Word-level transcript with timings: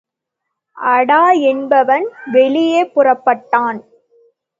அடா 0.77 1.19
என்பவன் 1.43 2.05
வெளியே 2.31 2.81
புறப்பட்டான். 2.85 3.79